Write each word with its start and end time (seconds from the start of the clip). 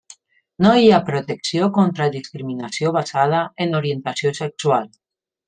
No 0.65 0.69
hi 0.83 0.87
ha 0.95 0.99
protecció 1.09 1.67
contra 1.75 2.07
discriminació 2.15 2.95
basada 2.97 3.43
en 3.67 3.79
orientació 3.83 4.35
sexual. 4.41 4.91